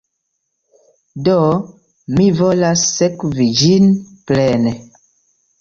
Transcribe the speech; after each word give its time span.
Do, 1.27 1.35
mi 2.15 2.27
volas 2.39 2.87
sekvi 2.95 3.47
ĝin 3.61 3.87
plene 4.33 4.77